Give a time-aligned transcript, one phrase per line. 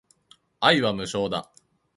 [0.61, 1.51] 愛は無償だ